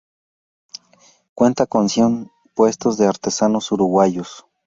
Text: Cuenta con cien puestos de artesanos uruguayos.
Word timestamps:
Cuenta 1.35 1.67
con 1.67 1.87
cien 1.87 2.31
puestos 2.55 2.97
de 2.97 3.05
artesanos 3.05 3.71
uruguayos. 3.71 4.47